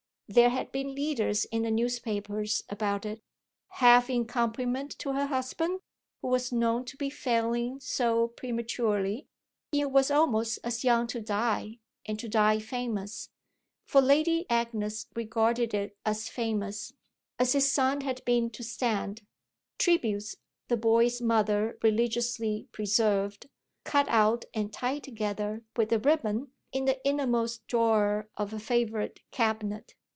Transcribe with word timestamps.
There 0.33 0.47
had 0.47 0.71
been 0.71 0.95
leaders 0.95 1.43
in 1.43 1.63
the 1.63 1.71
newspapers 1.71 2.63
about 2.69 3.05
it, 3.05 3.21
half 3.67 4.09
in 4.09 4.23
compliment 4.23 4.97
to 4.99 5.11
her 5.11 5.25
husband, 5.25 5.81
who 6.21 6.29
was 6.29 6.53
known 6.53 6.85
to 6.85 6.95
be 6.95 7.09
failing 7.09 7.81
so 7.81 8.29
prematurely 8.29 9.27
he 9.73 9.83
was 9.83 10.09
almost 10.09 10.59
as 10.63 10.85
young 10.85 11.05
to 11.07 11.19
die, 11.19 11.79
and 12.05 12.17
to 12.17 12.29
die 12.29 12.59
famous, 12.59 13.27
for 13.85 13.99
Lady 13.99 14.45
Agnes 14.49 15.05
regarded 15.17 15.73
it 15.73 15.97
as 16.05 16.29
famous, 16.29 16.93
as 17.37 17.51
his 17.51 17.69
son 17.69 17.99
had 17.99 18.23
been 18.23 18.49
to 18.51 18.63
stand 18.63 19.23
tributes 19.77 20.37
the 20.69 20.77
boy's 20.77 21.19
mother 21.19 21.77
religiously 21.83 22.69
preserved, 22.71 23.49
cut 23.83 24.07
out 24.07 24.45
and 24.53 24.71
tied 24.71 25.03
together 25.03 25.65
with 25.75 25.91
a 25.91 25.99
ribbon, 25.99 26.53
in 26.71 26.85
the 26.85 27.05
innermost 27.05 27.67
drawer 27.67 28.29
of 28.37 28.53
a 28.53 28.59
favourite 28.59 29.19
cabinet. 29.31 29.93